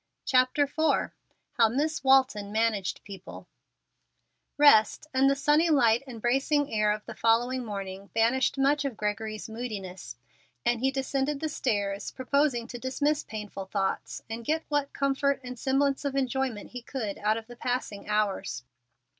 CHAPTER 0.25 0.63
IV 0.63 1.11
HOW 1.57 1.69
MISS 1.69 2.03
WALTON 2.03 2.51
MANAGED 2.51 3.03
PEOPLE 3.03 3.47
Rest, 4.57 5.05
and 5.13 5.29
the 5.29 5.35
sunny 5.35 5.69
light 5.69 6.01
and 6.07 6.19
bracing 6.19 6.73
air 6.73 6.91
of 6.91 7.05
the 7.05 7.13
following 7.13 7.63
morning, 7.63 8.09
banished 8.15 8.57
much 8.57 8.83
of 8.83 8.97
Gregory's 8.97 9.47
moodiness, 9.47 10.15
and 10.65 10.79
he 10.79 10.89
descended 10.89 11.39
the 11.39 11.49
stairs 11.49 12.09
proposing 12.09 12.65
to 12.69 12.79
dismiss 12.79 13.23
painful 13.23 13.67
thoughts 13.67 14.23
and 14.27 14.43
get 14.43 14.65
what 14.69 14.91
comfort 14.91 15.39
and 15.43 15.59
semblance 15.59 16.03
of 16.03 16.15
enjoyment 16.15 16.71
he 16.71 16.81
could 16.81 17.19
out 17.19 17.37
of 17.37 17.45
the 17.45 17.55
passing 17.55 18.09
hours. 18.09 18.63